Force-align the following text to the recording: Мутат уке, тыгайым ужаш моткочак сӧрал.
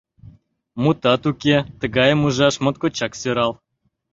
Мутат 0.81 1.23
уке, 1.29 1.55
тыгайым 1.79 2.19
ужаш 2.27 2.55
моткочак 2.63 3.13
сӧрал. 3.21 3.51